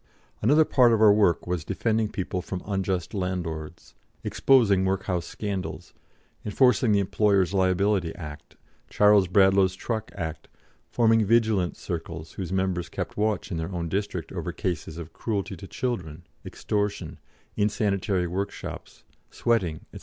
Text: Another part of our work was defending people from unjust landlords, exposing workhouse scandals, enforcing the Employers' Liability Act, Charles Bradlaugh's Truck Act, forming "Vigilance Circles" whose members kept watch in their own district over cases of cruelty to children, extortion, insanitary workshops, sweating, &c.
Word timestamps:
Another 0.41 0.65
part 0.65 0.91
of 0.93 0.99
our 0.99 1.13
work 1.13 1.45
was 1.45 1.63
defending 1.63 2.09
people 2.09 2.41
from 2.41 2.63
unjust 2.65 3.13
landlords, 3.13 3.93
exposing 4.23 4.83
workhouse 4.83 5.27
scandals, 5.27 5.93
enforcing 6.43 6.91
the 6.91 6.97
Employers' 6.99 7.53
Liability 7.53 8.11
Act, 8.15 8.55
Charles 8.89 9.27
Bradlaugh's 9.27 9.75
Truck 9.75 10.11
Act, 10.15 10.47
forming 10.89 11.23
"Vigilance 11.23 11.77
Circles" 11.79 12.31
whose 12.31 12.51
members 12.51 12.89
kept 12.89 13.15
watch 13.15 13.51
in 13.51 13.57
their 13.57 13.71
own 13.71 13.89
district 13.89 14.31
over 14.31 14.51
cases 14.51 14.97
of 14.97 15.13
cruelty 15.13 15.55
to 15.55 15.67
children, 15.67 16.25
extortion, 16.43 17.19
insanitary 17.55 18.25
workshops, 18.25 19.03
sweating, 19.29 19.85
&c. 19.93 19.99